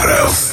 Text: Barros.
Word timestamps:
Barros. 0.00 0.49